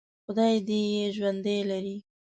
[0.25, 1.97] خدای دې یې ژوندي لري.